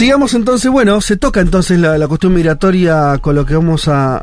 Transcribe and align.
Sigamos 0.00 0.32
entonces, 0.32 0.70
bueno, 0.70 0.98
se 1.02 1.18
toca 1.18 1.40
entonces 1.42 1.78
la, 1.78 1.98
la 1.98 2.08
cuestión 2.08 2.32
migratoria 2.32 3.18
con 3.20 3.34
lo 3.34 3.44
que 3.44 3.54
vamos 3.54 3.86
a, 3.86 4.16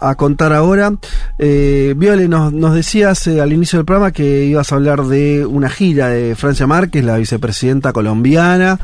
a- 0.00 0.14
contar 0.14 0.52
ahora. 0.52 0.92
Eh, 1.36 1.94
Viole, 1.96 2.28
nos, 2.28 2.52
nos 2.52 2.74
decías 2.76 3.26
eh, 3.26 3.40
al 3.40 3.52
inicio 3.52 3.80
del 3.80 3.86
programa 3.86 4.12
que 4.12 4.44
ibas 4.44 4.70
a 4.70 4.76
hablar 4.76 5.02
de 5.02 5.44
una 5.46 5.68
gira 5.68 6.10
de 6.10 6.36
Francia 6.36 6.68
Márquez, 6.68 7.02
la 7.04 7.16
vicepresidenta 7.16 7.92
colombiana, 7.92 8.78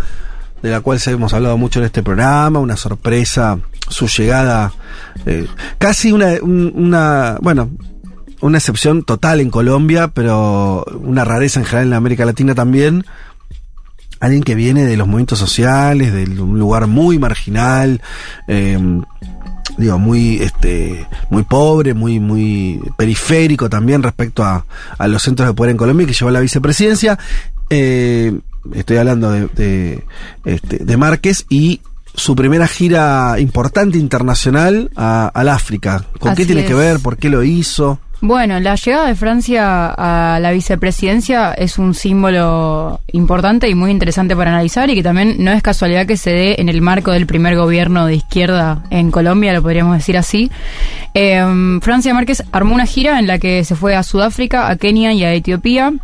de 0.63 0.71
la 0.73 0.81
cual 0.81 0.99
se 0.99 1.13
hemos 1.13 1.33
hablado 1.33 1.57
mucho 1.59 1.79
en 1.79 1.85
este 1.87 2.03
programa, 2.03 2.59
una 2.59 2.77
sorpresa, 2.77 3.61
su 3.89 4.09
llegada, 4.09 4.73
eh, 5.27 5.47
casi 5.79 6.11
una, 6.11 6.33
un- 6.43 6.73
una, 6.75 7.39
bueno, 7.41 7.71
una 8.41 8.59
excepción 8.59 9.05
total 9.05 9.41
en 9.41 9.51
Colombia, 9.51 10.09
pero 10.09 10.85
una 11.05 11.25
rareza 11.25 11.61
en 11.61 11.67
general 11.67 11.87
en 11.89 11.95
América 11.95 12.25
Latina 12.25 12.57
también. 12.57 13.05
Alguien 14.21 14.43
que 14.43 14.55
viene 14.55 14.85
de 14.85 14.97
los 14.97 15.07
movimientos 15.09 15.39
sociales, 15.39 16.13
de 16.13 16.25
un 16.41 16.59
lugar 16.59 16.87
muy 16.87 17.19
marginal, 17.19 18.01
eh, 18.49 18.79
digo, 19.79 19.99
muy, 19.99 20.37
este, 20.43 21.07
muy 21.31 21.43
pobre, 21.45 21.95
muy, 21.95 22.21
muy 22.21 22.81
periférico 22.97 23.69
también 23.71 24.03
respecto 24.03 24.45
a, 24.45 24.65
a 24.99 25.09
los 25.09 25.23
centros 25.23 25.49
de 25.49 25.55
poder 25.55 25.71
en 25.71 25.77
Colombia, 25.79 26.07
que 26.07 26.13
llevó 26.13 26.31
la 26.31 26.41
vicepresidencia. 26.41 27.19
Eh, 27.71 28.39
estoy 28.75 28.97
hablando 28.99 29.31
de, 29.31 29.47
de, 29.49 30.05
este, 30.45 30.85
de 30.85 30.97
Márquez 30.97 31.47
y 31.49 31.81
su 32.15 32.35
primera 32.37 32.67
gira 32.67 33.37
importante 33.39 33.97
internacional 33.97 34.91
a- 34.97 35.31
al 35.33 35.49
África. 35.49 36.05
¿Con 36.19 36.35
qué 36.35 36.45
tiene 36.47 36.63
que 36.67 36.75
ver? 36.75 36.99
¿Por 37.01 37.17
qué 37.17 37.31
lo 37.31 37.43
hizo? 37.43 38.01
Bueno, 38.23 38.61
la 38.61 38.75
llegada 38.75 39.07
de 39.07 39.15
Francia 39.15 39.95
a 39.97 40.39
la 40.41 40.51
vicepresidencia 40.51 41.55
es 41.55 41.79
un 41.79 41.95
símbolo 41.95 43.01
importante 43.13 43.67
y 43.67 43.75
muy 43.75 43.91
interesante 43.91 44.37
para 44.37 44.51
analizar 44.51 44.91
y 44.91 44.95
que 44.95 45.03
también 45.03 45.37
no 45.39 45.53
es 45.53 45.63
casualidad 45.63 46.07
que 46.07 46.19
se 46.19 46.31
dé 46.31 46.57
en 46.59 46.69
el 46.69 46.83
marco 46.83 47.13
del 47.13 47.27
primer 47.27 47.57
gobierno 47.57 48.05
de 48.05 48.17
izquierda 48.17 48.85
en 48.91 49.11
Colombia, 49.11 49.55
lo 49.55 49.63
podríamos 49.63 49.97
decir 49.97 50.19
así. 50.19 50.51
Eh, 51.15 51.43
Francia 51.81 52.13
Márquez 52.13 52.45
armó 52.53 52.75
una 52.75 52.85
gira 52.85 53.19
en 53.19 53.27
la 53.27 53.39
que 53.39 53.65
se 53.65 53.75
fue 53.75 53.97
a 53.97 54.03
Sudáfrica, 54.03 54.69
a 54.69 54.77
Kenia 54.77 55.15
y 55.15 55.25
a 55.25 55.33
Etiopía. 55.33 55.95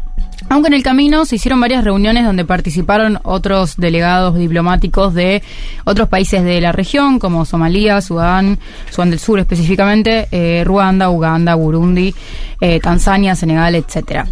Aunque 0.48 0.68
en 0.68 0.74
el 0.74 0.82
camino 0.82 1.24
se 1.24 1.36
hicieron 1.36 1.60
varias 1.60 1.82
reuniones 1.82 2.24
donde 2.24 2.44
participaron 2.44 3.18
otros 3.24 3.76
delegados 3.76 4.36
diplomáticos 4.36 5.12
de 5.12 5.42
otros 5.84 6.08
países 6.08 6.44
de 6.44 6.60
la 6.60 6.72
región, 6.72 7.18
como 7.18 7.44
Somalia, 7.44 8.00
Sudán, 8.00 8.58
Sudán 8.90 9.10
del 9.10 9.18
Sur 9.18 9.40
específicamente, 9.40 10.28
eh, 10.30 10.62
Ruanda, 10.64 11.10
Uganda, 11.10 11.56
Burundi, 11.56 12.14
eh, 12.60 12.78
Tanzania, 12.80 13.34
Senegal, 13.34 13.74
etcétera. 13.74 14.26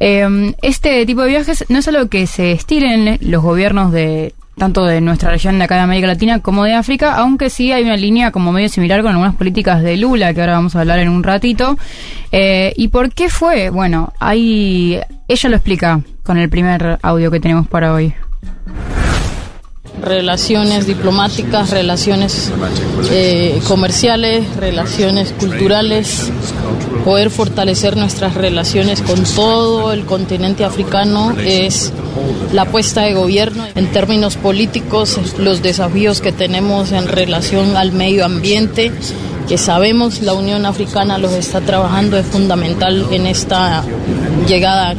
Eh, 0.00 0.52
este 0.62 1.06
tipo 1.06 1.22
de 1.22 1.28
viajes 1.28 1.64
no 1.68 1.78
es 1.78 1.86
algo 1.86 2.08
que 2.08 2.26
se 2.26 2.50
estilen 2.50 3.18
los 3.20 3.42
gobiernos 3.42 3.92
de 3.92 4.34
tanto 4.56 4.84
de 4.84 5.00
nuestra 5.00 5.30
región 5.30 5.58
de 5.58 5.64
acá 5.64 5.76
de 5.76 5.82
América 5.82 6.06
Latina 6.06 6.40
como 6.40 6.64
de 6.64 6.74
África, 6.74 7.16
aunque 7.16 7.50
sí 7.50 7.72
hay 7.72 7.84
una 7.84 7.96
línea 7.96 8.30
como 8.30 8.52
medio 8.52 8.68
similar 8.68 9.02
con 9.02 9.12
algunas 9.12 9.34
políticas 9.34 9.82
de 9.82 9.96
Lula, 9.96 10.34
que 10.34 10.40
ahora 10.40 10.54
vamos 10.54 10.76
a 10.76 10.80
hablar 10.80 10.98
en 10.98 11.08
un 11.08 11.22
ratito. 11.22 11.78
Eh, 12.30 12.72
¿Y 12.76 12.88
por 12.88 13.12
qué 13.12 13.28
fue? 13.28 13.70
Bueno, 13.70 14.12
ahí 14.20 15.00
ella 15.28 15.48
lo 15.48 15.56
explica 15.56 16.00
con 16.22 16.38
el 16.38 16.48
primer 16.48 16.98
audio 17.02 17.30
que 17.30 17.40
tenemos 17.40 17.66
para 17.68 17.92
hoy. 17.92 18.14
Relaciones 20.02 20.86
diplomáticas, 20.86 21.70
relaciones 21.70 22.50
eh, 23.10 23.60
comerciales, 23.68 24.44
relaciones 24.56 25.32
culturales, 25.32 26.30
poder 27.04 27.30
fortalecer 27.30 27.96
nuestras 27.96 28.34
relaciones 28.34 29.00
con 29.00 29.22
todo 29.24 29.92
el 29.92 30.04
continente 30.04 30.64
africano 30.64 31.34
es 31.38 31.92
la 32.52 32.62
apuesta 32.62 33.02
de 33.02 33.14
gobierno. 33.14 33.64
En 33.74 33.86
términos 33.92 34.36
políticos, 34.36 35.18
los 35.38 35.62
desafíos 35.62 36.20
que 36.20 36.32
tenemos 36.32 36.92
en 36.92 37.08
relación 37.08 37.76
al 37.76 37.92
medio 37.92 38.24
ambiente, 38.24 38.92
que 39.48 39.58
sabemos 39.58 40.22
la 40.22 40.34
Unión 40.34 40.66
Africana 40.66 41.18
los 41.18 41.32
está 41.32 41.60
trabajando, 41.60 42.16
es 42.18 42.26
fundamental 42.26 43.06
en 43.10 43.26
esta 43.26 43.84
llegada. 44.46 44.94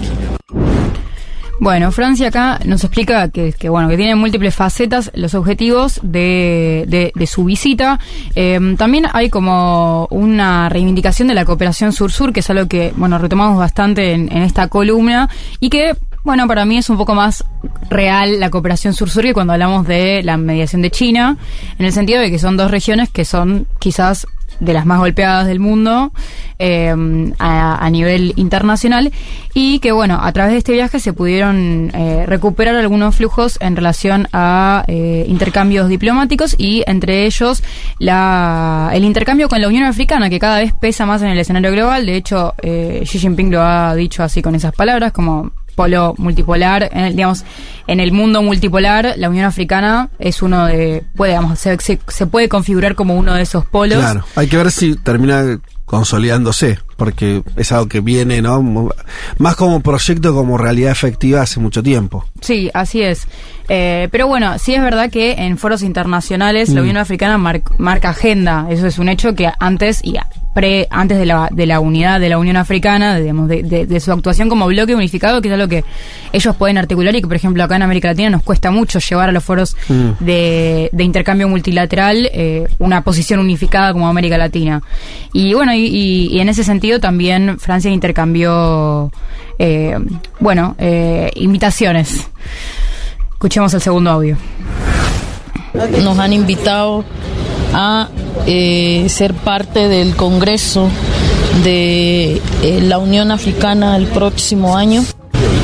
Bueno, 1.64 1.94
Francia 1.94 2.28
acá 2.28 2.60
nos 2.66 2.84
explica 2.84 3.30
que, 3.30 3.54
que, 3.54 3.70
bueno 3.70 3.88
que 3.88 3.96
tiene 3.96 4.16
múltiples 4.16 4.54
facetas 4.54 5.10
los 5.14 5.34
objetivos 5.34 6.02
de, 6.04 7.14
de, 7.16 7.26
su 7.26 7.46
visita. 7.46 8.02
Eh, 8.36 8.76
también 8.78 9.06
hay 9.14 9.30
como 9.30 10.10
una 10.12 10.68
reivindicación 10.68 11.30
de 11.30 11.34
la 11.34 11.46
cooperación 11.46 11.94
sur-sur, 11.94 12.34
que 12.34 12.42
es 12.42 12.50
algo 12.50 12.68
que 12.68 12.92
bueno 12.98 13.18
retomamos 13.18 13.58
bastante 13.58 14.12
en, 14.12 14.30
en 14.30 14.44
esta 14.44 14.68
columna 14.68 15.30
y 15.62 15.70
que 15.70 15.96
bueno, 16.26 16.48
para 16.48 16.66
mí 16.66 16.80
es 16.80 16.90
un 16.90 16.98
poco 16.98 17.16
más 17.16 17.46
real 17.90 18.42
la 18.42 18.50
cooperación 18.50 18.94
sur-sur 18.94 19.24
que 19.24 19.34
cuando 19.34 19.54
hablamos 19.54 19.88
de 19.88 20.22
la 20.22 20.36
mediación 20.36 20.82
de 20.82 20.92
China, 20.92 21.38
en 21.80 21.86
el 21.86 21.94
sentido 21.94 22.20
de 22.20 22.30
que 22.30 22.40
son 22.40 22.58
dos 22.58 22.72
regiones 22.72 23.10
que 23.10 23.24
son 23.24 23.68
quizás 23.80 24.28
de 24.64 24.74
las 24.74 24.86
más 24.86 25.00
golpeadas 25.00 25.48
del 25.48 25.60
mundo 25.60 26.12
eh, 26.60 26.94
a, 27.40 27.90
nivel 27.90 28.34
internacional 28.38 29.12
y 29.54 29.80
que 29.80 29.92
bueno 29.92 30.20
a 30.22 30.32
través 30.32 30.54
de 30.54 30.58
este 30.60 30.74
viaje 30.74 31.00
se 31.00 31.14
pudieron 31.14 31.92
eh, 31.94 32.26
recuperar 32.26 32.76
algunos 32.76 33.16
flujos 33.16 33.58
en 33.60 33.76
relación 33.76 34.28
a 34.34 34.84
eh, 34.88 35.26
intercambios 35.28 35.90
diplomáticos 35.90 36.56
y 36.58 36.84
entre 36.88 37.26
ellos 37.26 37.64
la, 38.00 38.92
el 38.94 39.04
intercambio 39.04 39.50
con 39.50 39.62
la 39.62 39.68
Unión 39.68 39.84
Africana 39.84 40.30
que 40.30 40.40
cada 40.40 40.60
vez 40.60 40.74
pesa 40.74 41.06
más 41.06 41.22
en 41.22 41.30
el 41.30 41.40
escenario 41.40 41.72
global. 41.72 42.06
De 42.06 42.16
hecho 42.16 42.56
eh, 42.62 43.04
Xi 43.06 43.20
Jinping 43.20 43.52
lo 43.52 43.62
ha 43.62 43.94
dicho 43.96 44.24
así 44.24 44.42
con 44.42 44.56
esas 44.56 44.74
palabras 44.74 45.12
como 45.12 45.52
polo 45.76 46.16
multipolar, 46.18 46.90
en 46.92 47.06
el, 47.06 47.16
digamos, 47.16 47.44
en 47.88 48.00
el 48.00 48.12
mundo 48.12 48.42
multipolar, 48.42 49.14
la 49.18 49.30
Unión 49.30 49.46
Africana 49.46 50.10
es 50.20 50.42
uno 50.42 50.66
de, 50.66 51.04
puede, 51.16 51.34
digamos, 51.34 51.60
se, 51.60 51.78
se, 51.80 52.00
se, 52.08 52.28
puede 52.28 52.50
configurar 52.50 52.96
como 52.96 53.16
uno 53.16 53.34
de 53.34 53.42
esos 53.42 53.66
polos. 53.66 54.00
Claro, 54.00 54.24
hay 54.36 54.48
que 54.48 54.58
ver 54.58 54.72
si 54.72 54.96
termina 54.96 55.60
consolidándose, 55.86 56.80
porque 56.96 57.44
es 57.56 57.72
algo 57.72 57.88
que 57.88 58.00
viene, 58.00 58.42
¿no? 58.42 58.90
Más 59.38 59.56
como 59.56 59.82
proyecto, 59.82 60.34
como 60.34 60.58
realidad 60.58 60.92
efectiva 60.92 61.42
hace 61.42 61.60
mucho 61.60 61.84
tiempo. 61.84 62.26
Sí, 62.42 62.72
así 62.74 63.02
es. 63.04 63.28
Eh, 63.70 64.08
pero 64.12 64.28
bueno, 64.28 64.58
sí 64.58 64.74
es 64.74 64.82
verdad 64.82 65.12
que 65.12 65.34
en 65.34 65.58
foros 65.58 65.84
internacionales 65.84 66.70
mm. 66.70 66.74
la 66.74 66.82
Unión 66.82 66.98
Africana 66.98 67.38
mar, 67.38 67.62
marca 67.78 68.10
agenda. 68.10 68.66
Eso 68.70 68.88
es 68.88 68.98
un 68.98 69.10
hecho 69.10 69.36
que 69.36 69.52
antes 69.60 70.04
y 70.04 70.16
pre, 70.54 70.88
antes 70.90 71.18
de 71.18 71.26
la, 71.26 71.50
de 71.52 71.66
la 71.66 71.80
unidad 71.80 72.20
de 72.20 72.30
la 72.30 72.38
Unión 72.38 72.58
Africana, 72.58 73.18
digamos, 73.20 73.48
de, 73.48 73.64
de, 73.64 73.86
de, 73.86 74.00
su 74.00 74.12
actuación 74.12 74.50
como 74.50 74.68
bloque 74.68 74.96
unificado, 74.96 75.42
que 75.42 75.48
es 75.48 75.54
algo 75.54 75.68
que 75.68 75.84
ellos 76.32 76.56
pueden 76.56 76.78
articular 76.78 77.16
y 77.16 77.22
que, 77.22 77.28
por 77.28 77.36
ejemplo, 77.36 77.64
acá 77.64 77.76
en 77.76 77.82
América 77.82 78.10
Latina 78.10 78.30
nos 78.30 78.44
cuesta 78.44 78.72
mucho 78.72 79.00
llevar 79.00 79.30
a 79.30 79.32
los 79.32 79.44
foros 79.44 79.76
mm. 79.90 80.24
de, 80.24 80.90
de, 80.92 81.04
intercambio 81.04 81.48
multilateral 81.48 82.30
eh, 82.34 82.68
una 82.80 83.02
posición 83.02 83.40
unificada 83.40 83.94
como 83.94 84.08
América 84.08 84.38
Latina. 84.38 84.82
Y 85.34 85.54
bueno, 85.54 85.74
y, 85.74 85.86
y, 85.86 86.28
y 86.32 86.40
en 86.40 86.50
ese 86.50 86.64
sentido 86.64 87.00
también 87.00 87.60
Francia 87.60 87.92
intercambió, 87.92 89.12
eh, 89.58 89.98
bueno, 90.40 90.76
eh, 90.78 91.32
invitaciones. 91.36 92.28
Escuchemos 93.32 93.74
el 93.74 93.82
segundo 93.82 94.12
audio. 94.12 94.38
Nos 96.04 96.20
han 96.20 96.34
invitado 96.34 97.04
a 97.74 98.10
eh, 98.46 99.06
ser 99.10 99.34
parte 99.34 99.88
del 99.88 100.16
Congreso 100.16 100.90
de 101.64 102.42
eh, 102.62 102.82
la 102.82 102.98
Unión 102.98 103.32
Africana 103.32 103.96
el 103.98 104.08
próximo 104.08 104.78
año. 104.78 105.04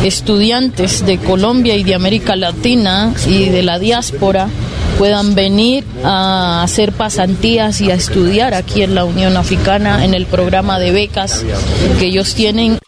Estudiantes 0.04 1.06
de 1.06 1.18
Colombia 1.18 1.76
y 1.76 1.84
de 1.84 1.94
América 1.94 2.36
Latina 2.36 3.14
y 3.28 3.50
de 3.50 3.64
la 3.64 3.80
diáspora 3.80 4.48
puedan 4.98 5.36
venir 5.36 5.86
a 6.04 6.64
hacer 6.64 6.94
pasantías 6.94 7.82
y 7.82 7.92
a 7.92 7.96
estudiar 7.96 8.54
aquí 8.54 8.82
en 8.82 8.96
la 8.96 9.06
Unión 9.06 9.38
Africana 9.38 10.06
en 10.06 10.14
el 10.14 10.26
programa 10.26 10.80
de 10.80 10.92
becas 10.92 11.46
que 12.00 12.08
ellos 12.08 12.34
tienen. 12.34 12.80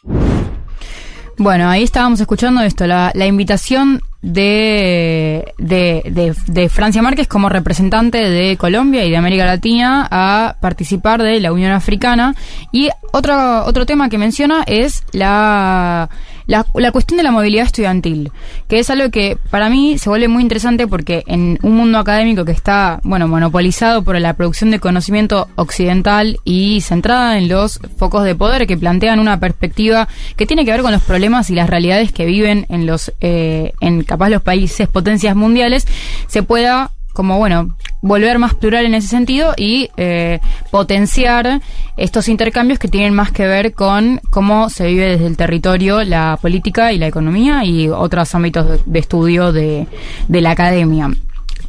Bueno, 1.38 1.70
ahí 1.70 1.84
estábamos 1.84 2.20
escuchando 2.20 2.62
esto, 2.62 2.86
la, 2.86 3.12
la 3.14 3.26
invitación 3.26 4.02
de, 4.22 5.54
de, 5.58 6.04
de, 6.06 6.36
de, 6.48 6.70
Francia 6.70 7.02
Márquez 7.02 7.28
como 7.28 7.50
representante 7.50 8.18
de 8.18 8.56
Colombia 8.58 9.04
y 9.04 9.10
de 9.10 9.18
América 9.18 9.46
Latina 9.46 10.08
a 10.12 10.58
participar 10.60 11.24
de 11.24 11.40
la 11.40 11.52
Unión 11.52 11.72
Africana. 11.72 12.36
Y 12.72 12.90
otro, 13.12 13.66
otro 13.66 13.86
tema 13.86 14.10
que 14.10 14.18
menciona 14.18 14.64
es 14.68 15.04
la, 15.12 16.10
la, 16.52 16.66
la, 16.74 16.92
cuestión 16.92 17.18
de 17.18 17.24
la 17.24 17.32
movilidad 17.32 17.66
estudiantil, 17.66 18.30
que 18.68 18.80
es 18.80 18.90
algo 18.90 19.10
que 19.10 19.38
para 19.50 19.70
mí 19.70 19.98
se 19.98 20.10
vuelve 20.10 20.28
muy 20.28 20.44
interesante 20.44 20.86
porque 20.86 21.24
en 21.26 21.58
un 21.62 21.78
mundo 21.78 21.98
académico 21.98 22.44
que 22.44 22.52
está, 22.52 23.00
bueno, 23.04 23.30
monopolizado 23.30 24.04
por 24.04 24.20
la 24.20 24.34
producción 24.34 24.70
de 24.70 24.80
conocimiento 24.80 25.48
occidental 25.56 26.40
y 26.44 26.82
centrada 26.82 27.38
en 27.38 27.48
los 27.48 27.80
focos 27.98 28.26
de 28.26 28.36
poder 28.36 28.68
que 28.68 28.76
plantean 28.76 29.20
una 29.20 29.40
perspectiva 29.40 30.10
que 30.36 30.46
tiene 30.46 30.66
que 30.66 30.72
ver 30.72 30.82
con 30.82 30.92
los 30.92 31.02
problemas 31.02 31.50
y 31.50 31.56
las 31.56 31.70
realidades 31.70 32.12
que 32.12 32.26
viven 32.26 32.66
en 32.70 32.86
los, 32.86 33.14
eh, 33.22 33.72
en 33.80 34.04
capaz 34.04 34.30
los 34.30 34.42
países 34.42 34.90
potencias 34.90 35.36
mundiales, 35.36 35.88
se 36.28 36.44
pueda 36.44 36.92
como 37.14 37.38
bueno, 37.38 37.76
volver 38.02 38.40
más 38.40 38.56
plural 38.56 38.86
en 38.86 38.96
ese 38.96 39.08
sentido 39.08 39.54
y 39.58 39.90
eh, 39.98 40.40
potenciar 40.72 41.62
estos 41.98 42.28
intercambios 42.28 42.80
que 42.80 42.88
tienen 42.88 43.14
más 43.14 43.32
que 43.32 43.46
ver 43.48 43.74
con 43.74 44.20
cómo 44.30 44.70
se 44.70 44.88
vive 44.88 45.06
desde 45.06 45.28
el 45.28 45.38
territorio 45.38 46.04
la 46.04 46.38
política 46.42 46.94
y 46.94 46.98
la 46.98 47.08
economía 47.08 47.64
y 47.66 47.90
otros 47.90 48.34
ámbitos 48.34 48.86
de, 48.86 49.00
estudio 49.00 49.52
de, 49.52 49.88
de 50.28 50.42
la 50.42 50.52
academia. 50.52 51.12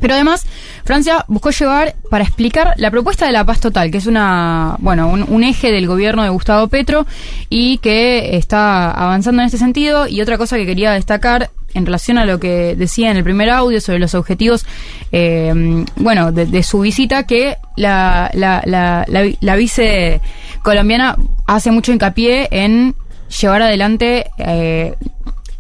Pero 0.03 0.15
además, 0.15 0.45
Francia 0.85 1.25
buscó 1.29 1.51
llevar 1.51 1.95
para 2.11 2.25
explicar 2.25 2.75
la 2.77 2.91
propuesta 2.91 3.25
de 3.25 3.31
la 3.31 3.45
paz 3.45 3.61
total, 3.61 3.93
que 3.93 3.99
es 3.99 4.07
una, 4.07 4.75
bueno, 4.81 5.09
un, 5.09 5.45
eje 5.45 5.71
del 5.71 5.87
gobierno 5.87 6.25
de 6.25 6.29
Gustavo 6.29 6.67
Petro 6.67 7.07
y 7.49 7.79
que 7.79 8.37
está 8.37 8.91
avanzando 8.91 9.43
en 9.43 9.47
este 9.47 9.59
sentido. 9.59 10.09
Y 10.09 10.21
otra 10.21 10.39
cosa 10.39 10.57
que 10.57 10.67
quería 10.67 10.91
destacar 10.91 11.51
en 11.75 11.87
relación 11.87 12.19
a 12.19 12.25
lo 12.25 12.39
que 12.39 12.77
decía 12.77 13.11
en 13.11 13.17
el 13.17 13.25
primer 13.25 13.51
audio 13.51 13.81
sobre 13.81 13.99
los 13.99 14.15
objetivos, 14.15 14.67
eh, 15.11 15.85
bueno, 15.97 16.33
de, 16.33 16.63
su 16.63 16.81
visita, 16.81 17.27
que 17.27 17.57
la, 17.77 18.31
la, 18.35 18.63
la, 18.67 19.05
la, 19.09 19.57
vice 19.57 20.21
colombiana 20.63 21.17
hace 21.47 21.71
mucho 21.71 21.93
hincapié 21.93 22.49
en 22.51 22.95
llevar 23.41 23.63
adelante 23.63 24.31
eh, 24.39 24.95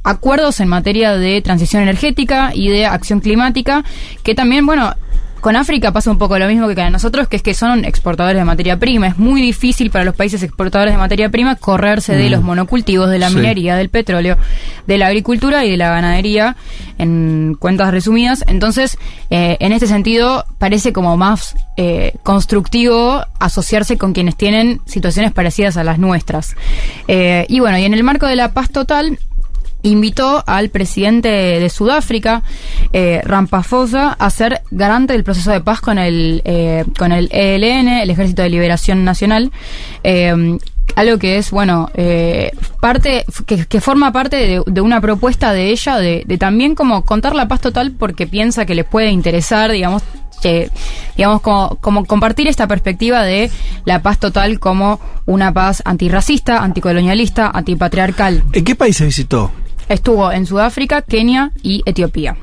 acuerdos 0.05 0.61
en 0.61 0.69
materia 0.69 1.17
de 1.17 1.41
transición 1.43 1.83
energética 1.83 2.53
y 2.55 2.69
de 2.69 2.87
acción 2.87 3.21
climática, 3.21 3.85
que 4.23 4.35
también, 4.35 4.67
bueno, 4.67 4.95
con 5.43 5.57
África 5.57 5.91
pasa 5.91 6.09
un 6.09 6.19
poco 6.19 6.39
lo 6.39 6.47
mismo 6.47 6.69
que 6.69 6.77
con 6.77 6.93
nosotros, 6.93 7.27
que 7.27 7.35
es 7.35 7.43
que 7.43 7.53
son 7.53 7.85
exportadores 7.85 8.39
de 8.39 8.45
materia 8.45 8.79
prima. 8.79 9.09
Es 9.09 9.19
muy 9.19 9.43
difícil 9.43 9.91
para 9.91 10.05
los 10.05 10.15
países 10.15 10.41
exportadores 10.45 10.95
de 10.95 10.99
materia 10.99 11.31
prima 11.31 11.57
correrse 11.57 12.15
de 12.15 12.29
mm. 12.29 12.31
los 12.31 12.43
monocultivos, 12.43 13.11
de 13.11 13.19
la 13.19 13.29
minería, 13.29 13.75
del 13.75 13.91
petróleo, 13.91 14.39
de 14.87 14.99
la 14.99 15.09
agricultura 15.09 15.65
y 15.65 15.73
de 15.73 15.77
la 15.77 15.91
ganadería, 15.91 16.57
en 16.97 17.57
cuentas 17.59 17.91
resumidas. 17.91 18.45
Entonces, 18.47 18.97
eh, 19.31 19.57
en 19.59 19.73
este 19.73 19.89
sentido, 19.89 20.45
parece 20.59 20.93
como 20.93 21.17
más 21.17 21.57
eh, 21.77 22.13
constructivo 22.23 23.25
asociarse 23.41 23.99
con 23.99 24.13
quienes 24.13 24.37
tienen 24.37 24.81
situaciones 24.87 25.33
parecidas 25.33 25.77
a 25.77 25.83
las 25.83 25.99
nuestras. 25.99 26.55
Eh, 27.09 27.47
y 27.49 27.59
bueno, 27.59 27.79
y 27.79 27.85
en 27.85 27.95
el 27.95 28.05
marco 28.05 28.29
de 28.29 28.37
la 28.37 28.53
paz 28.53 28.71
total, 28.71 29.19
invitó 29.83 30.43
al 30.47 30.71
presidente 30.71 31.29
de 31.29 31.71
Sudáfrica, 31.71 32.43
eh, 32.93 33.21
Ramaphosa, 33.25 34.13
a 34.13 34.31
ser 34.31 34.63
garante 34.71 35.13
del 35.13 35.25
proceso 35.25 35.51
de 35.51 35.61
paz 35.61 35.81
con 35.81 35.99
el, 35.99 36.43
eh, 36.45 36.85
con 36.99 37.13
el 37.13 37.29
ELN, 37.33 37.89
el 37.89 38.11
Ejército 38.11 38.43
de 38.43 38.51
Liberación 38.51 39.05
Nacional. 39.05 39.53
Eh, 40.05 40.59
algo 40.95 41.19
que 41.19 41.39
es, 41.39 41.51
bueno, 41.51 41.91
eh, 41.95 42.53
parte, 42.81 43.25
que, 43.47 43.81
forma 43.81 44.13
parte 44.13 44.63
de, 44.67 44.81
una 44.81 45.01
propuesta 45.01 45.53
de 45.53 45.71
ella 45.71 45.99
de, 45.99 46.25
también 46.39 46.75
como 46.75 47.05
contar 47.05 47.35
la 47.35 47.49
paz 47.49 47.61
total 47.61 47.93
porque 47.93 48.27
piensa 48.27 48.67
que 48.67 48.75
les 48.75 48.85
puede 48.85 49.11
interesar, 49.11 49.71
digamos, 49.73 50.03
digamos, 51.17 51.41
como, 51.41 51.77
como 51.81 52.05
compartir 52.05 52.49
esta 52.49 52.67
perspectiva 52.67 53.23
de 53.23 53.51
la 53.85 54.03
paz 54.03 54.19
total 54.19 54.59
como 54.59 55.01
una 55.25 55.53
paz 55.53 55.83
antirracista, 55.85 56.63
anticolonialista, 56.63 57.51
antipatriarcal. 57.55 58.43
¿En 58.53 58.65
qué 58.65 58.75
país 58.75 58.97
se 58.97 59.07
visitó? 59.07 59.53
Estuvo 59.93 60.33
en 60.33 60.47
Sudáfrica, 60.47 61.03
Kenia 61.03 61.53
y 61.63 61.83
Etiopía. 61.85 62.37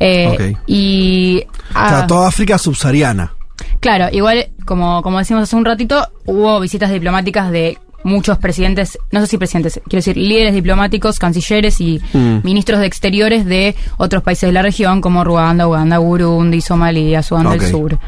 Eh, 0.00 0.56
y. 0.66 1.44
o 1.70 1.88
sea, 1.88 2.06
toda 2.06 2.28
África 2.28 2.58
subsahariana. 2.58 3.32
Claro, 3.78 4.08
igual, 4.10 4.48
como, 4.64 5.00
como 5.02 5.18
decimos 5.18 5.44
hace 5.44 5.54
un 5.54 5.64
ratito, 5.64 6.08
hubo 6.24 6.58
visitas 6.58 6.90
diplomáticas 6.90 7.52
de 7.52 7.78
muchos 8.04 8.38
presidentes, 8.38 8.98
no 9.10 9.20
sé 9.20 9.26
si 9.26 9.38
presidentes, 9.38 9.80
quiero 9.84 9.98
decir, 9.98 10.16
líderes 10.16 10.54
diplomáticos, 10.54 11.18
cancilleres 11.18 11.80
y 11.80 12.00
mm. 12.12 12.40
ministros 12.44 12.80
de 12.80 12.86
exteriores 12.86 13.44
de 13.46 13.74
otros 13.96 14.22
países 14.22 14.48
de 14.48 14.52
la 14.52 14.62
región 14.62 15.00
como 15.00 15.24
Ruanda, 15.24 15.66
Uganda, 15.66 15.98
Burundi, 15.98 16.60
Somalia, 16.60 17.22
Sudán 17.22 17.50
del 17.50 17.68
Sur. 17.68 17.98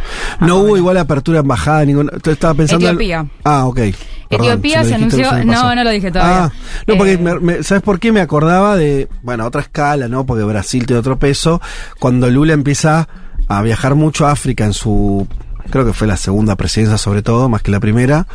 No 0.41 0.59
hubo 0.59 0.77
igual 0.77 0.99
apertura 0.99 1.39
de 1.39 1.43
embajada, 1.43 1.85
ninguna. 1.85 2.13
Estaba 2.25 2.55
pensando. 2.55 2.87
Etiopía. 2.87 3.27
Ah, 3.43 3.67
ok. 3.67 3.81
Etiopía 4.29 4.85
se 4.85 4.95
anunció. 4.95 5.45
No, 5.45 5.75
no 5.75 5.85
lo 5.85 5.91
dije 5.91 6.11
todavía. 6.11 6.45
Ah, 6.45 6.53
no, 6.87 6.97
porque, 6.97 7.13
eh, 7.15 7.63
¿sabes 7.63 7.83
por 7.83 7.99
qué? 7.99 8.13
Me 8.13 8.21
acordaba 8.21 8.77
de, 8.77 9.09
bueno, 9.23 9.47
otra 9.47 9.63
escala, 9.63 10.09
¿no? 10.09 10.27
Porque 10.27 10.45
Brasil 10.45 10.87
tiene 10.87 11.01
otro 11.01 11.19
peso. 11.19 11.61
Cuando 11.99 12.29
Lula 12.29 12.53
empieza 12.53 13.09
a 13.49 13.63
viajar 13.63 13.95
mucho 13.95 14.27
a 14.27 14.33
África 14.33 14.65
en 14.65 14.73
su, 14.73 15.27
creo 15.71 15.85
que 15.85 15.93
fue 15.93 16.07
la 16.07 16.17
segunda 16.17 16.57
presidencia 16.57 16.99
sobre 16.99 17.23
todo, 17.23 17.49
más 17.49 17.63
que 17.63 17.71
la 17.71 17.81
primera, 17.81 18.27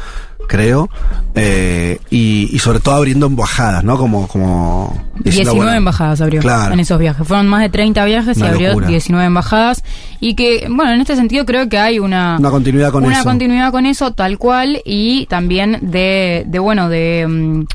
creo, 0.48 0.90
eh, 1.34 2.00
y, 2.10 2.60
sobre 2.60 2.80
todo 2.80 2.96
abriendo 2.96 3.26
embajadas, 3.28 3.84
¿no? 3.84 3.98
Como... 3.98 4.28
como 4.28 5.12
19 5.20 5.78
embajadas 5.78 6.20
abrió 6.20 6.42
en 6.42 6.80
esos 6.80 7.00
viajes. 7.00 7.26
Fueron 7.26 7.48
más 7.48 7.62
de 7.62 7.70
30 7.70 8.04
viajes 8.06 8.38
y 8.38 8.44
abrió 8.44 8.78
19 8.80 9.26
embajadas. 9.26 9.84
Y 10.20 10.36
que, 10.36 10.68
bueno, 10.70 10.92
en 10.92 11.02
este 11.02 11.16
sentido 11.16 11.46
creo 11.46 11.70
que 11.70 11.78
hay 11.78 12.00
una... 12.00 12.38
Una 12.38 12.50
continuidad 12.50 12.92
con 12.92 13.04
eso. 13.04 13.14
Una 13.14 13.24
continuidad 13.24 13.72
con 13.72 13.86
eso, 13.86 14.14
tal 14.14 14.38
cual, 14.38 14.82
y 14.84 15.26
también 15.28 15.80
de, 15.82 16.44
de 16.48 16.60
bueno, 16.60 16.90
de... 16.90 17.26
Mm, 17.28 17.66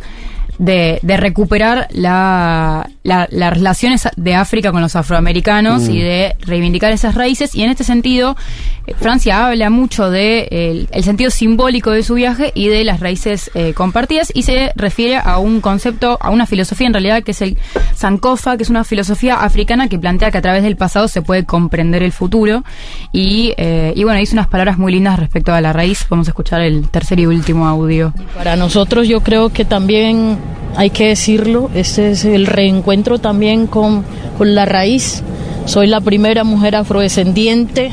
de, 0.58 0.98
de 1.02 1.16
recuperar 1.16 1.88
la, 1.90 2.88
las 3.02 3.52
relaciones 3.52 4.08
de 4.16 4.34
África 4.34 4.72
con 4.72 4.80
los 4.82 4.96
afroamericanos 4.96 5.88
y 5.88 5.98
mm. 5.98 6.02
de 6.02 6.36
reivindicar 6.40 6.92
esas 6.92 7.14
raíces. 7.14 7.54
Y 7.54 7.62
en 7.62 7.70
este 7.70 7.84
sentido, 7.84 8.36
eh, 8.86 8.94
Francia 8.98 9.46
habla 9.46 9.70
mucho 9.70 10.10
de 10.10 10.88
el, 10.90 11.04
sentido 11.04 11.30
simbólico 11.30 11.90
de 11.90 12.02
su 12.02 12.14
viaje 12.14 12.52
y 12.54 12.68
de 12.68 12.84
las 12.84 13.00
raíces 13.00 13.50
eh, 13.54 13.74
compartidas 13.74 14.32
y 14.34 14.42
se 14.42 14.72
refiere 14.74 15.16
a 15.16 15.38
un 15.38 15.60
concepto, 15.60 16.18
a 16.20 16.30
una 16.30 16.46
filosofía 16.46 16.86
en 16.86 16.94
realidad 16.94 17.22
que 17.22 17.30
es 17.30 17.42
el 17.42 17.58
Sankofa, 17.94 18.56
que 18.56 18.64
es 18.64 18.70
una 18.70 18.84
filosofía 18.84 19.36
africana 19.36 19.88
que 19.88 19.98
plantea 19.98 20.30
que 20.30 20.38
a 20.38 20.42
través 20.42 20.62
del 20.62 20.76
pasado 20.76 21.08
se 21.08 21.22
puede 21.22 21.44
comprender 21.44 22.02
el 22.02 22.12
futuro. 22.12 22.64
Y, 23.12 23.54
eh, 23.56 23.92
y 23.94 24.04
bueno, 24.04 24.18
dice 24.18 24.34
unas 24.34 24.48
palabras 24.48 24.78
muy 24.78 24.92
lindas 24.92 25.18
respecto 25.18 25.52
a 25.52 25.60
la 25.60 25.72
raíz. 25.72 26.06
Vamos 26.08 26.26
a 26.28 26.30
escuchar 26.30 26.60
el 26.60 26.88
tercer 26.88 27.20
y 27.20 27.26
último 27.26 27.68
audio. 27.68 28.12
Para 28.36 28.56
nosotros 28.56 29.06
yo 29.06 29.20
creo 29.20 29.50
que 29.50 29.64
también 29.64 30.38
hay 30.76 30.90
que 30.90 31.08
decirlo, 31.08 31.70
este 31.74 32.10
es 32.10 32.24
el 32.24 32.46
reencuentro 32.46 33.18
también 33.18 33.66
con, 33.66 34.04
con 34.36 34.54
la 34.54 34.66
raíz. 34.66 35.22
Soy 35.64 35.86
la 35.86 36.00
primera 36.00 36.44
mujer 36.44 36.76
afrodescendiente, 36.76 37.90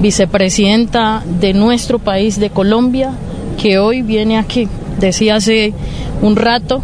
vicepresidenta 0.00 1.22
de 1.40 1.52
nuestro 1.52 1.98
país, 1.98 2.40
de 2.40 2.50
Colombia, 2.50 3.12
que 3.60 3.78
hoy 3.78 4.02
viene 4.02 4.38
aquí. 4.38 4.66
Decía 4.98 5.36
hace 5.36 5.74
un 6.22 6.36
rato, 6.36 6.80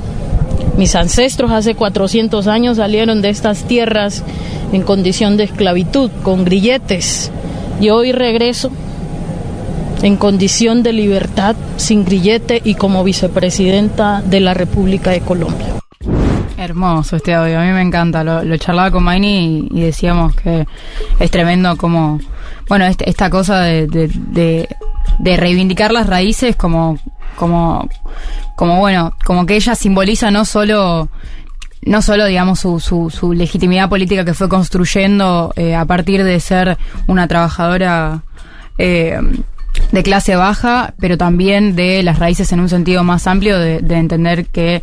mis 0.77 0.95
ancestros 0.95 1.51
hace 1.51 1.75
400 1.75 2.47
años 2.47 2.77
salieron 2.77 3.23
de 3.23 3.31
estas 3.31 3.65
tierras 3.65 4.23
en 4.73 4.83
condición 4.83 5.37
de 5.37 5.45
esclavitud, 5.45 6.11
con 6.23 6.45
grilletes, 6.45 7.31
y 7.81 7.89
hoy 7.89 8.13
regreso 8.13 8.71
en 10.03 10.17
condición 10.17 10.83
de 10.83 10.93
libertad, 10.93 11.57
sin 11.77 12.05
grillete 12.05 12.61
y 12.65 12.75
como 12.75 13.05
vicepresidenta 13.05 14.21
de 14.23 14.41
la 14.41 14.53
República 14.53 15.11
de 15.11 15.21
Colombia. 15.21 15.69
Hermoso 16.57 17.17
este 17.17 17.35
audio, 17.35 17.59
a 17.59 17.65
mí 17.65 17.73
me 17.73 17.83
encanta. 17.83 18.23
Lo, 18.23 18.57
charlaba 18.57 18.91
con 18.91 19.05
Maini 19.05 19.69
y, 19.71 19.81
decíamos 19.81 20.35
que 20.35 20.67
es 21.19 21.31
tremendo 21.31 21.77
como, 21.77 22.21
bueno, 22.69 22.85
este, 22.85 23.09
esta 23.09 23.31
cosa 23.31 23.61
de, 23.61 23.87
de, 23.87 25.37
reivindicar 25.37 25.93
las 25.93 26.06
raíces 26.06 26.56
como, 26.56 26.99
como, 27.37 27.89
como 28.56 28.79
bueno, 28.79 29.15
como 29.25 29.47
que 29.47 29.56
ella 29.56 29.75
simboliza 29.75 30.31
no 30.31 30.44
solo 30.44 31.09
no 31.85 32.01
solo, 32.01 32.27
digamos, 32.27 32.61
su, 32.61 32.79
su, 32.79 33.11
su 33.11 33.32
legitimidad 33.32 33.89
política 33.89 34.25
que 34.25 34.35
fue 34.35 34.49
construyendo 34.49 35.53
eh, 35.56 35.75
a 35.75 35.85
partir 35.85 36.23
de 36.23 36.39
ser 36.39 36.79
una 37.09 37.27
trabajadora 37.27 38.23
eh, 38.79 39.19
de 39.91 40.02
clase 40.02 40.36
baja, 40.36 40.94
pero 41.00 41.17
también 41.19 41.76
de 41.76 42.02
las 42.02 42.19
raíces 42.19 42.52
en 42.52 42.60
un 42.60 42.69
sentido 42.69 43.05
más 43.05 43.26
amplio, 43.26 43.58
de, 43.58 43.79
entender 43.96 44.46
que, 44.46 44.82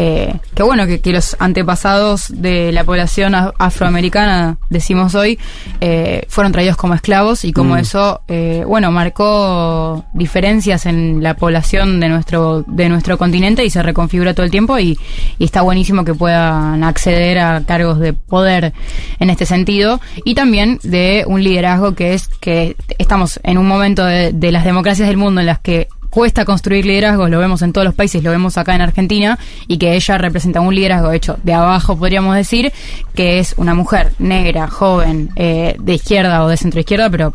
eh, 0.00 0.34
que 0.54 0.62
bueno, 0.62 0.86
que, 0.86 1.00
los 1.12 1.36
antepasados 1.40 2.26
de 2.28 2.70
la 2.70 2.84
población 2.84 3.34
afroamericana, 3.34 4.58
decimos 4.70 5.14
hoy, 5.14 5.38
eh, 5.80 6.22
fueron 6.28 6.52
traídos 6.52 6.76
como 6.76 6.94
esclavos 6.94 7.44
y 7.44 7.52
como 7.52 7.74
mm. 7.74 7.78
eso, 7.78 8.20
eh, 8.28 8.62
bueno, 8.66 8.92
marcó 8.92 10.04
diferencias 10.12 10.86
en 10.86 11.22
la 11.22 11.34
población 11.34 11.98
de 11.98 12.08
nuestro, 12.08 12.62
de 12.66 12.88
nuestro 12.88 13.18
continente 13.18 13.64
y 13.64 13.70
se 13.70 13.82
reconfigura 13.82 14.34
todo 14.34 14.44
el 14.44 14.52
tiempo 14.52 14.78
y, 14.78 14.98
y 15.38 15.44
está 15.44 15.62
buenísimo 15.62 16.04
que 16.04 16.14
puedan 16.14 16.84
acceder 16.84 17.38
a 17.38 17.62
cargos 17.66 17.98
de 17.98 18.12
poder 18.12 18.74
en 19.18 19.30
este 19.30 19.46
sentido 19.46 20.00
y 20.24 20.34
también 20.34 20.78
de 20.82 21.24
un 21.26 21.42
liderazgo 21.42 21.94
que 21.94 22.14
es 22.14 22.28
que 22.28 22.76
estamos 22.98 23.40
en 23.42 23.58
un 23.58 23.66
momento 23.66 24.04
de 24.04 24.28
de, 24.32 24.52
las 24.52 24.64
democracias 24.64 25.08
del 25.08 25.16
mundo 25.16 25.40
en 25.40 25.46
las 25.46 25.58
que 25.58 25.88
cuesta 26.18 26.44
construir 26.44 26.84
liderazgos, 26.84 27.30
lo 27.30 27.38
vemos 27.38 27.62
en 27.62 27.72
todos 27.72 27.84
los 27.84 27.94
países, 27.94 28.24
lo 28.24 28.32
vemos 28.32 28.58
acá 28.58 28.74
en 28.74 28.80
Argentina, 28.80 29.38
y 29.68 29.78
que 29.78 29.94
ella 29.94 30.18
representa 30.18 30.60
un 30.60 30.74
liderazgo 30.74 31.12
hecho 31.12 31.38
de 31.44 31.54
abajo, 31.54 31.96
podríamos 31.96 32.34
decir, 32.34 32.72
que 33.14 33.38
es 33.38 33.54
una 33.56 33.72
mujer 33.72 34.10
negra, 34.18 34.66
joven, 34.66 35.30
eh, 35.36 35.76
de 35.78 35.94
izquierda 35.94 36.42
o 36.42 36.48
de 36.48 36.56
centro 36.56 36.80
izquierda, 36.80 37.08
pero 37.08 37.34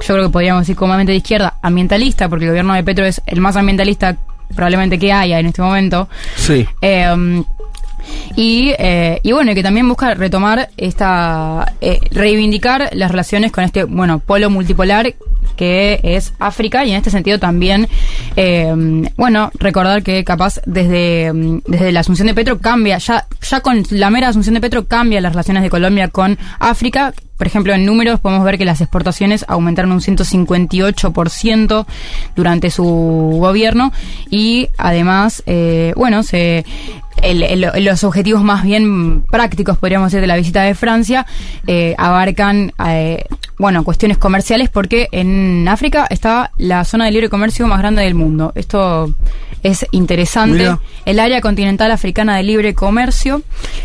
yo 0.00 0.14
creo 0.14 0.26
que 0.26 0.32
podríamos 0.32 0.62
decir 0.62 0.74
comúnmente 0.74 1.12
de 1.12 1.18
izquierda, 1.18 1.58
ambientalista, 1.62 2.28
porque 2.28 2.46
el 2.46 2.50
gobierno 2.50 2.74
de 2.74 2.82
Petro 2.82 3.04
es 3.04 3.22
el 3.24 3.40
más 3.40 3.54
ambientalista 3.54 4.16
probablemente 4.52 4.98
que 4.98 5.12
haya 5.12 5.38
en 5.38 5.46
este 5.46 5.62
momento. 5.62 6.08
Sí. 6.34 6.66
Eh, 6.80 7.44
y, 8.34 8.72
eh, 8.78 9.20
y 9.22 9.32
bueno, 9.32 9.54
que 9.54 9.62
también 9.62 9.88
busca 9.88 10.14
retomar 10.14 10.70
esta, 10.76 11.72
eh, 11.80 12.00
reivindicar 12.10 12.90
las 12.94 13.12
relaciones 13.12 13.52
con 13.52 13.62
este, 13.64 13.84
bueno, 13.84 14.18
polo 14.18 14.50
multipolar 14.50 15.14
que 15.56 16.00
es 16.02 16.32
África 16.38 16.84
y 16.84 16.90
en 16.90 16.96
este 16.96 17.10
sentido 17.10 17.38
también 17.38 17.88
Eh, 18.36 18.74
bueno, 19.16 19.50
recordar 19.58 20.02
que 20.02 20.24
capaz 20.24 20.60
desde, 20.64 21.30
desde 21.66 21.92
la 21.92 22.00
asunción 22.00 22.28
de 22.28 22.34
Petro 22.34 22.58
cambia, 22.58 22.98
ya, 22.98 23.26
ya 23.42 23.60
con 23.60 23.82
la 23.90 24.10
mera 24.10 24.28
asunción 24.28 24.54
de 24.54 24.60
Petro 24.60 24.86
cambia 24.86 25.20
las 25.20 25.32
relaciones 25.32 25.62
de 25.62 25.70
Colombia 25.70 26.08
con 26.08 26.38
África. 26.58 27.12
Por 27.42 27.48
ejemplo, 27.48 27.74
en 27.74 27.84
números 27.84 28.20
podemos 28.20 28.44
ver 28.44 28.56
que 28.56 28.64
las 28.64 28.80
exportaciones 28.80 29.44
aumentaron 29.48 29.90
un 29.90 30.00
158% 30.00 31.86
durante 32.36 32.70
su 32.70 32.84
gobierno 33.40 33.92
y 34.30 34.68
además, 34.78 35.42
eh, 35.46 35.92
bueno, 35.96 36.22
se 36.22 36.64
el- 37.20 37.42
el- 37.42 37.84
los 37.84 38.04
objetivos 38.04 38.42
más 38.44 38.62
bien 38.62 39.22
prácticos, 39.28 39.76
podríamos 39.76 40.12
decir, 40.12 40.20
de 40.20 40.26
la 40.28 40.36
visita 40.36 40.62
de 40.62 40.74
Francia, 40.76 41.26
eh, 41.66 41.94
abarcan, 41.98 42.72
eh, 42.86 43.24
bueno, 43.58 43.82
cuestiones 43.84 44.18
comerciales, 44.18 44.68
porque 44.70 45.08
en 45.12 45.66
África 45.68 46.06
está 46.10 46.52
la 46.58 46.84
zona 46.84 47.06
de 47.06 47.10
libre 47.10 47.28
comercio 47.28 47.66
más 47.66 47.78
grande 47.80 48.02
del 48.02 48.14
mundo. 48.14 48.52
Esto 48.54 49.14
es 49.62 49.86
interesante. 49.92 50.58
Mira. 50.58 50.80
El 51.04 51.20
área 51.20 51.40
continental 51.40 51.92
africana 51.92 52.36
de 52.36 52.42
libre 52.42 52.74
comercio. 52.74 53.42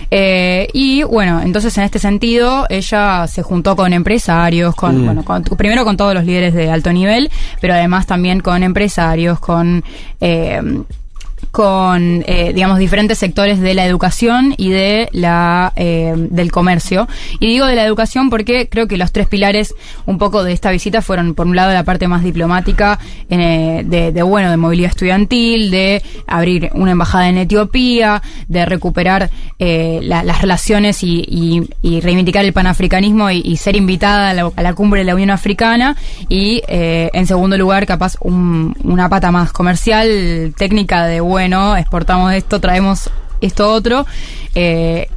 Eh, 0.09 0.67
y 0.73 1.03
bueno, 1.03 1.41
entonces 1.43 1.77
en 1.77 1.83
este 1.83 1.99
sentido, 1.99 2.65
ella 2.69 3.27
se 3.27 3.43
juntó 3.47 3.75
con 3.75 3.93
empresarios, 3.93 4.75
con, 4.75 5.01
Mm. 5.01 5.05
bueno, 5.05 5.23
con- 5.25 5.43
primero 5.43 5.83
con 5.85 5.95
todos 5.97 6.13
los 6.13 6.25
líderes 6.25 6.53
de 6.53 6.69
alto 6.69 6.91
nivel, 6.91 7.29
pero 7.61 7.73
además 7.73 8.05
también 8.05 8.41
con 8.41 8.61
empresarios, 8.61 9.39
con 9.39 9.83
eh, 10.19 10.61
con 11.57 12.23
eh, 12.27 12.51
digamos 12.53 12.77
diferentes 12.77 13.17
sectores 13.17 13.59
de 13.59 13.73
la 13.73 13.83
educación 13.83 14.53
y 14.57 14.69
de 14.69 15.09
la 15.11 15.73
eh, 15.75 16.13
del 16.15 16.51
comercio. 16.51 17.07
Y 17.39 17.47
digo 17.47 17.65
de 17.65 17.73
la 17.73 17.83
educación 17.83 18.29
porque 18.29 18.69
creo 18.69 18.87
que 18.87 18.95
los 18.95 19.11
tres 19.11 19.25
pilares 19.27 19.73
un 20.05 20.19
poco 20.19 20.43
de 20.43 20.53
esta 20.53 20.69
visita 20.69 21.01
fueron 21.01 21.33
por 21.33 21.47
un 21.47 21.55
lado 21.55 21.73
la 21.73 21.83
parte 21.83 22.07
más 22.07 22.23
diplomática 22.23 22.99
eh, 23.31 23.81
de, 23.83 24.21
bueno 24.21 24.51
de 24.51 24.57
movilidad 24.57 24.91
estudiantil 24.91 25.71
de 25.71 26.03
abrir 26.27 26.69
una 26.75 26.91
embajada 26.91 27.27
en 27.27 27.39
Etiopía 27.39 28.21
de 28.47 28.63
recuperar 28.67 29.31
eh, 29.57 29.99
la- 30.03 30.23
las 30.23 30.43
relaciones 30.43 31.01
y, 31.03 31.25
y- 31.81 31.99
reivindicar 32.01 32.45
el 32.45 32.53
panafricanismo 32.53 33.31
y, 33.31 33.57
ser 33.57 33.75
invitada 33.75 34.29
a 34.29 34.33
la, 34.35 34.51
a 34.55 34.61
la 34.61 34.75
cumbre 34.75 34.99
de 34.99 35.05
la 35.05 35.15
Unión 35.15 35.31
Africana. 35.31 35.95
Y 36.29 36.61
en 36.67 37.25
segundo 37.25 37.57
lugar 37.57 37.87
capaz 37.87 38.13
un- 38.21 38.75
una 38.83 39.09
pata 39.09 39.31
más 39.31 39.51
comercial 39.51 40.53
técnica 40.55 41.07
de 41.07 41.19
bueno 41.21 41.46
exportamos 41.77 42.33
esto 42.33 42.59
traemos 42.59 43.09
esto 43.41 43.71
otro 43.71 44.05
eh, 44.55 45.07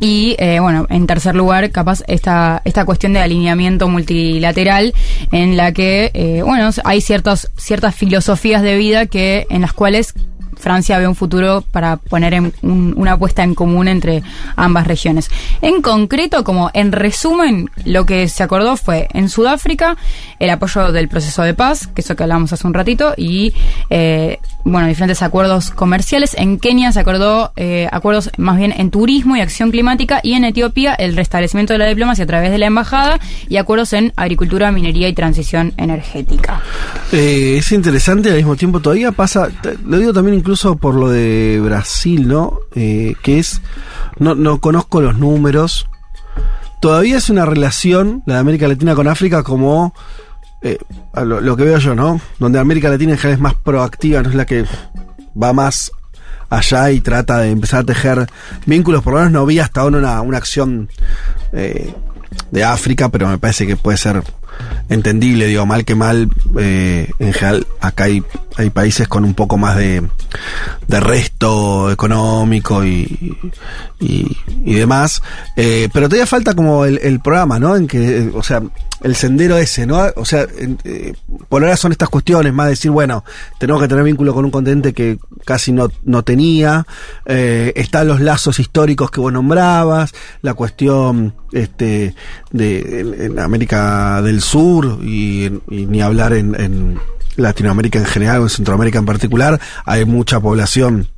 y 0.00 0.36
eh, 0.38 0.60
bueno, 0.60 0.86
en 0.90 1.06
tercer 1.06 1.34
lugar, 1.34 1.70
capaz 1.70 2.02
esta, 2.06 2.62
esta 2.64 2.84
cuestión 2.84 3.12
de 3.12 3.20
alineamiento 3.20 3.88
multilateral 3.88 4.94
en 5.32 5.56
la 5.56 5.72
que, 5.72 6.10
eh, 6.14 6.42
bueno, 6.42 6.70
hay 6.84 7.00
ciertas, 7.00 7.50
ciertas 7.56 7.96
filosofías 7.96 8.62
de 8.62 8.76
vida 8.76 9.06
que, 9.06 9.46
en 9.50 9.62
las 9.62 9.72
cuales 9.72 10.14
Francia 10.58 10.98
ve 10.98 11.06
un 11.08 11.14
futuro 11.14 11.64
para 11.70 11.96
poner 11.96 12.34
en 12.34 12.52
un- 12.62 12.94
una 12.96 13.12
apuesta 13.12 13.42
en 13.42 13.54
común 13.54 13.88
entre 13.88 14.22
ambas 14.56 14.86
regiones. 14.86 15.30
En 15.62 15.82
concreto, 15.82 16.44
como 16.44 16.70
en 16.74 16.92
resumen, 16.92 17.70
lo 17.84 18.04
que 18.06 18.28
se 18.28 18.42
acordó 18.42 18.76
fue 18.76 19.08
en 19.12 19.28
Sudáfrica 19.28 19.96
el 20.38 20.50
apoyo 20.50 20.92
del 20.92 21.08
proceso 21.08 21.42
de 21.42 21.54
paz, 21.54 21.86
que 21.86 22.00
eso 22.00 22.16
que 22.16 22.22
hablamos 22.22 22.52
hace 22.52 22.66
un 22.66 22.74
ratito, 22.74 23.14
y 23.16 23.52
eh, 23.90 24.38
bueno, 24.64 24.88
diferentes 24.88 25.22
acuerdos 25.22 25.70
comerciales. 25.70 26.34
En 26.38 26.58
Kenia 26.58 26.92
se 26.92 27.00
acordó 27.00 27.52
eh, 27.56 27.88
acuerdos 27.92 28.30
más 28.36 28.56
bien 28.58 28.72
en 28.76 28.90
turismo 28.90 29.36
y 29.36 29.40
acción 29.40 29.70
climática, 29.70 30.20
y 30.22 30.34
en 30.34 30.44
Etiopía 30.44 30.94
el 30.94 31.16
restablecimiento 31.16 31.72
de 31.72 31.78
la 31.78 31.86
diplomacia 31.86 32.24
a 32.24 32.26
través 32.26 32.50
de 32.50 32.58
la 32.58 32.66
embajada 32.66 33.20
y 33.48 33.56
acuerdos 33.56 33.92
en 33.92 34.12
agricultura, 34.16 34.72
minería 34.72 35.08
y 35.08 35.12
transición 35.12 35.72
energética. 35.76 36.60
Eh, 37.12 37.56
es 37.58 37.72
interesante 37.72 38.30
al 38.30 38.36
mismo 38.36 38.56
tiempo 38.56 38.80
todavía 38.80 39.12
pasa, 39.12 39.48
lo 39.84 39.98
digo 39.98 40.12
también 40.12 40.36
incluso 40.36 40.47
por 40.80 40.94
lo 40.94 41.10
de 41.10 41.60
Brasil, 41.62 42.26
¿no? 42.26 42.60
Eh, 42.74 43.14
que 43.22 43.38
es, 43.38 43.60
no, 44.18 44.34
no 44.34 44.60
conozco 44.60 45.02
los 45.02 45.18
números, 45.18 45.88
todavía 46.80 47.18
es 47.18 47.28
una 47.28 47.44
relación, 47.44 48.22
la 48.24 48.34
de 48.34 48.40
América 48.40 48.66
Latina 48.66 48.94
con 48.94 49.08
África, 49.08 49.42
como 49.42 49.94
eh, 50.62 50.78
lo, 51.22 51.56
que 51.56 51.64
veo 51.64 51.78
yo, 51.78 51.94
¿no? 51.94 52.20
Donde 52.38 52.58
América 52.58 52.88
Latina 52.88 53.12
en 53.12 53.18
general 53.18 53.34
es 53.34 53.42
más 53.42 53.54
proactiva, 53.54 54.22
no 54.22 54.30
es 54.30 54.34
la 54.34 54.46
que 54.46 54.64
va 55.40 55.52
más 55.52 55.92
allá 56.48 56.90
y 56.92 57.00
trata 57.00 57.40
de 57.40 57.50
empezar 57.50 57.80
a 57.80 57.84
tejer 57.84 58.26
vínculos, 58.64 59.02
por 59.02 59.12
lo 59.12 59.18
menos 59.18 59.32
no 59.32 59.44
vi 59.44 59.58
hasta 59.58 59.82
ahora 59.82 60.22
una, 60.22 60.38
acción 60.38 60.88
eh, 61.52 61.92
de 62.50 62.64
África, 62.64 63.10
pero 63.10 63.28
me 63.28 63.36
parece 63.36 63.66
que 63.66 63.76
puede 63.76 63.98
ser 63.98 64.22
entendible, 64.88 65.46
digo, 65.46 65.66
mal 65.66 65.84
que 65.84 65.94
mal, 65.94 66.30
en 66.56 67.32
general 67.34 67.66
acá 67.80 68.04
hay, 68.04 68.24
hay 68.58 68.70
países 68.70 69.06
con 69.06 69.24
un 69.24 69.34
poco 69.34 69.56
más 69.56 69.76
de, 69.76 70.02
de 70.88 71.00
resto 71.00 71.92
económico 71.92 72.84
y, 72.84 73.36
y, 74.00 74.74
demás, 74.74 75.22
eh, 75.56 75.88
pero 75.92 76.08
todavía 76.08 76.26
falta 76.26 76.54
como 76.54 76.84
el, 76.84 77.20
programa, 77.20 77.60
¿no? 77.60 77.76
En 77.76 77.86
que, 77.86 78.18
eh, 78.18 78.30
o 78.34 78.42
sea, 78.42 78.60
el 79.02 79.14
sendero 79.14 79.56
ese, 79.56 79.86
¿no? 79.86 80.00
O 80.16 80.24
sea, 80.24 80.44
eh, 80.84 81.14
por 81.48 81.62
ahora 81.62 81.76
son 81.76 81.92
estas 81.92 82.08
cuestiones, 82.08 82.52
más 82.52 82.68
decir, 82.68 82.90
bueno, 82.90 83.24
tenemos 83.58 83.80
que 83.80 83.86
tener 83.86 84.02
vínculo 84.02 84.34
con 84.34 84.44
un 84.44 84.50
continente 84.50 84.92
que 84.92 85.18
casi 85.44 85.70
no, 85.70 85.88
no 86.02 86.24
tenía, 86.24 86.84
eh, 87.26 87.72
están 87.76 88.08
los 88.08 88.20
lazos 88.20 88.58
históricos 88.58 89.12
que 89.12 89.20
vos 89.20 89.32
nombrabas, 89.32 90.12
la 90.42 90.54
cuestión 90.54 91.34
este 91.52 92.14
de 92.50 93.00
en, 93.00 93.20
en 93.20 93.38
América 93.38 94.20
del 94.20 94.40
Sur 94.40 94.98
y, 95.02 95.46
y 95.70 95.86
ni 95.86 96.02
hablar 96.02 96.32
en, 96.32 96.60
en 96.60 96.98
Latinoamérica 97.38 97.98
en 97.98 98.04
general 98.04 98.40
o 98.40 98.42
en 98.44 98.50
Centroamérica 98.50 98.98
en 98.98 99.06
particular, 99.06 99.58
hay 99.86 100.04
mucha 100.04 100.38
población 100.40 101.08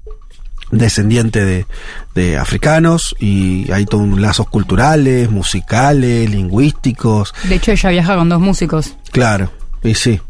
descendiente 0.70 1.44
de, 1.44 1.66
de 2.14 2.36
africanos 2.38 3.16
y 3.18 3.70
hay 3.72 3.86
todos 3.86 4.06
lazos 4.20 4.48
culturales, 4.48 5.28
musicales, 5.30 6.30
lingüísticos, 6.30 7.34
De 7.48 7.56
hecho, 7.56 7.72
ella 7.72 7.90
viaja 7.90 8.14
con 8.16 8.28
dos 8.28 8.40
músicos. 8.40 8.94
Claro, 9.10 9.50
y 9.82 9.94
sí. 9.94 10.20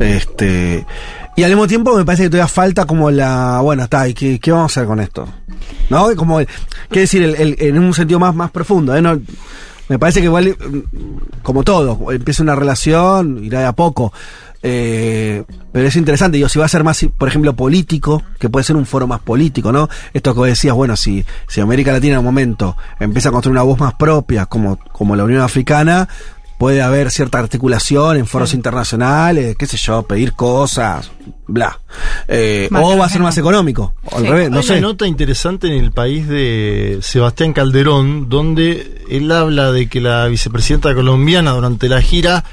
Este. 0.00 0.84
Y 1.36 1.42
al 1.44 1.50
mismo 1.50 1.66
tiempo 1.68 1.96
me 1.96 2.04
parece 2.04 2.24
que 2.24 2.30
todavía 2.30 2.48
falta 2.48 2.84
como 2.84 3.10
la. 3.10 3.60
Bueno, 3.62 3.84
está, 3.84 4.08
¿y 4.08 4.14
qué, 4.14 4.40
qué 4.40 4.50
vamos 4.50 4.72
a 4.76 4.80
hacer 4.80 4.86
con 4.88 4.98
esto? 5.00 5.28
¿No? 5.90 6.08
Como. 6.16 6.38
Quiere 6.88 7.00
decir, 7.02 7.22
el- 7.22 7.36
el- 7.36 7.56
en 7.60 7.78
un 7.78 7.94
sentido 7.94 8.18
más, 8.18 8.34
más 8.34 8.50
profundo, 8.50 8.94
¿eh? 8.96 9.00
No, 9.02 9.20
me 9.88 9.98
parece 9.98 10.20
que 10.20 10.26
igual, 10.26 10.56
mm, 10.58 11.42
como 11.42 11.62
todo, 11.62 12.10
empieza 12.12 12.42
una 12.42 12.54
relación, 12.54 13.44
irá 13.44 13.60
de 13.60 13.66
a 13.66 13.72
poco. 13.72 14.12
Eh, 14.66 15.44
pero 15.72 15.86
es 15.86 15.96
interesante, 15.96 16.38
digo, 16.38 16.48
si 16.48 16.58
va 16.58 16.64
a 16.64 16.68
ser 16.68 16.84
más, 16.84 17.04
por 17.18 17.28
ejemplo, 17.28 17.54
político, 17.54 18.22
que 18.38 18.48
puede 18.48 18.64
ser 18.64 18.76
un 18.76 18.86
foro 18.86 19.06
más 19.06 19.20
político, 19.20 19.72
¿no? 19.72 19.90
Esto 20.14 20.34
que 20.34 20.48
decías, 20.48 20.74
bueno, 20.74 20.96
si, 20.96 21.24
si 21.48 21.60
América 21.60 21.92
Latina 21.92 22.14
en 22.14 22.20
un 22.20 22.24
momento 22.24 22.74
empieza 22.98 23.28
a 23.28 23.32
construir 23.32 23.52
una 23.52 23.62
voz 23.62 23.78
más 23.78 23.92
propia, 23.94 24.46
como, 24.46 24.78
como 24.92 25.16
la 25.16 25.24
Unión 25.24 25.42
Africana, 25.42 26.08
puede 26.64 26.80
haber 26.80 27.10
cierta 27.10 27.38
articulación 27.40 28.16
en 28.16 28.24
foros 28.26 28.54
internacionales, 28.54 29.54
qué 29.58 29.66
sé 29.66 29.76
yo, 29.76 30.02
pedir 30.04 30.32
cosas, 30.32 31.10
bla. 31.46 31.78
Eh, 32.26 32.70
o 32.72 32.96
va 32.96 33.04
a 33.04 33.08
ser 33.10 33.20
más 33.20 33.36
económico, 33.36 33.92
o 34.10 34.16
al 34.16 34.22
Sí. 34.22 34.28
revés, 34.30 34.50
no 34.50 34.56
Hay 34.56 34.62
sé. 34.62 34.72
una 34.78 34.80
nota 34.88 35.06
interesante 35.06 35.66
en 35.66 35.74
el 35.84 35.92
país 35.92 36.26
de 36.26 37.00
Sebastián 37.02 37.52
Calderón, 37.52 38.30
donde 38.30 39.04
él 39.10 39.30
habla 39.30 39.72
de 39.72 39.90
que 39.90 40.00
la 40.00 40.26
vicepresidenta 40.28 40.94
colombiana 40.94 41.50
durante 41.50 41.86
la 41.86 42.00
gira 42.00 42.44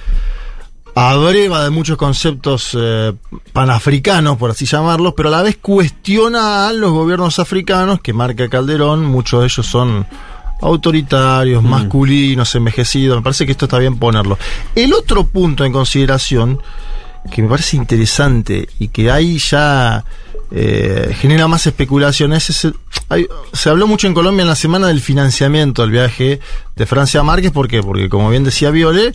abreva 0.93 1.63
de 1.63 1.69
muchos 1.69 1.95
conceptos 1.95 2.77
eh, 2.77 3.13
panafricanos, 3.53 4.35
por 4.37 4.51
así 4.51 4.65
llamarlos, 4.65 5.13
pero 5.15 5.29
a 5.29 5.31
la 5.31 5.41
vez 5.41 5.55
cuestiona 5.61 6.67
a 6.67 6.73
los 6.73 6.91
gobiernos 6.91 7.39
africanos 7.39 8.01
que 8.01 8.11
marca 8.11 8.49
Calderón, 8.49 9.05
muchos 9.05 9.39
de 9.39 9.45
ellos 9.45 9.65
son 9.65 10.05
autoritarios, 10.61 11.63
masculinos, 11.63 12.53
envejecidos, 12.55 13.17
me 13.17 13.23
parece 13.23 13.45
que 13.45 13.51
esto 13.51 13.65
está 13.65 13.79
bien 13.79 13.97
ponerlo. 13.97 14.37
El 14.75 14.93
otro 14.93 15.25
punto 15.25 15.65
en 15.65 15.73
consideración, 15.73 16.59
que 17.31 17.41
me 17.41 17.47
parece 17.49 17.77
interesante 17.77 18.67
y 18.79 18.87
que 18.89 19.11
ahí 19.11 19.37
ya 19.37 20.03
eh, 20.53 21.15
genera 21.17 21.47
más 21.47 21.65
especulaciones, 21.65 22.49
es 22.49 22.65
el- 22.65 22.75
hay- 23.07 23.25
se 23.53 23.69
habló 23.69 23.87
mucho 23.87 24.07
en 24.07 24.13
Colombia 24.13 24.41
en 24.41 24.49
la 24.49 24.55
semana 24.57 24.87
del 24.87 24.99
financiamiento 24.99 25.81
del 25.81 25.91
viaje 25.91 26.41
de 26.75 26.85
Francia 26.85 27.21
a 27.21 27.23
Márquez, 27.23 27.51
¿por 27.51 27.69
qué? 27.69 27.81
Porque 27.81 28.09
como 28.09 28.29
bien 28.29 28.43
decía 28.43 28.69
Viole, 28.69 29.13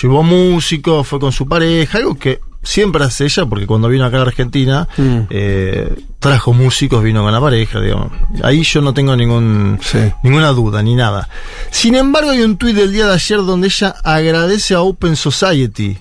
llevó 0.00 0.22
músicos, 0.22 1.06
fue 1.06 1.20
con 1.20 1.30
su 1.32 1.46
pareja, 1.46 1.98
algo 1.98 2.14
que 2.18 2.40
siempre 2.62 3.04
hace 3.04 3.24
ella, 3.24 3.46
porque 3.46 3.66
cuando 3.66 3.88
vino 3.88 4.04
acá 4.04 4.16
a 4.16 4.20
la 4.20 4.26
Argentina, 4.26 4.88
Mm. 4.96 5.18
eh, 5.30 5.94
trajo 6.18 6.52
músicos, 6.52 7.02
vino 7.02 7.22
con 7.22 7.32
la 7.32 7.40
pareja, 7.40 7.80
digamos. 7.80 8.12
Ahí 8.42 8.62
yo 8.62 8.80
no 8.80 8.92
tengo 8.94 9.14
ningún, 9.16 9.78
Sí. 9.82 9.98
ninguna 10.22 10.48
duda, 10.50 10.82
ni 10.82 10.94
nada. 10.94 11.28
Sin 11.70 11.94
embargo, 11.94 12.30
hay 12.30 12.42
un 12.42 12.56
tuit 12.56 12.74
del 12.76 12.92
día 12.92 13.06
de 13.06 13.14
ayer 13.14 13.38
donde 13.38 13.68
ella 13.68 13.94
agradece 14.04 14.74
a 14.74 14.80
Open 14.80 15.16
Society 15.16 15.98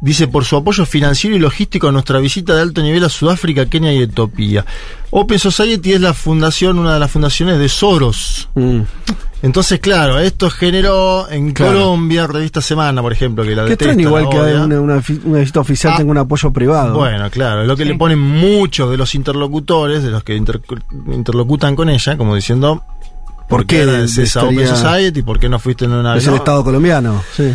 dice 0.00 0.28
por 0.28 0.44
su 0.44 0.56
apoyo 0.56 0.84
financiero 0.86 1.34
y 1.36 1.38
logístico 1.38 1.88
a 1.88 1.92
nuestra 1.92 2.18
visita 2.18 2.54
de 2.54 2.62
alto 2.62 2.82
nivel 2.82 3.04
a 3.04 3.08
Sudáfrica, 3.08 3.66
Kenia 3.66 3.92
y 3.92 4.02
Etiopía. 4.02 4.64
Open 5.10 5.38
Society 5.38 5.92
es 5.94 6.00
la 6.00 6.12
fundación, 6.14 6.78
una 6.78 6.94
de 6.94 7.00
las 7.00 7.10
fundaciones 7.10 7.58
de 7.58 7.68
Soros. 7.68 8.48
Mm. 8.54 8.80
Entonces, 9.42 9.80
claro, 9.80 10.18
esto 10.18 10.50
generó 10.50 11.28
en 11.30 11.52
Claro. 11.52 11.72
Colombia, 11.74 12.26
revista 12.26 12.60
Semana, 12.60 13.00
por 13.02 13.12
ejemplo, 13.12 13.44
que 13.44 13.54
la 13.54 13.64
Qué 13.64 13.70
detesta, 13.70 14.00
igual 14.00 14.24
la 14.24 14.30
que 14.30 14.36
una, 14.38 14.80
una, 14.80 15.02
fi- 15.02 15.20
una 15.24 15.38
visita 15.40 15.60
oficial 15.60 15.92
Ah. 15.92 15.96
tenga 15.98 16.10
un 16.10 16.18
apoyo 16.18 16.50
privado. 16.52 16.94
Bueno, 16.94 17.30
claro, 17.30 17.62
es 17.62 17.68
lo 17.68 17.76
que 17.76 17.84
Sí. 17.84 17.90
le 17.90 17.94
ponen 17.96 18.18
muchos 18.18 18.90
de 18.90 18.96
los 18.96 19.14
interlocutores, 19.14 20.02
de 20.02 20.10
los 20.10 20.24
que 20.24 20.34
inter- 20.36 20.60
interlocutan 21.12 21.76
con 21.76 21.88
ella, 21.90 22.16
como 22.16 22.34
diciendo, 22.34 22.82
¿Por 23.48 23.64
qué 23.64 23.82
eres 23.82 24.18
esa 24.18 24.42
Open 24.44 24.66
Society? 24.66 25.22
¿Por 25.22 25.38
qué 25.38 25.48
no 25.48 25.60
fuiste 25.60 25.84
en 25.84 25.92
una 25.92 26.16
es 26.16 26.26
el 26.26 26.34
Estado 26.34 26.64
colombiano, 26.64 27.22
sí. 27.36 27.54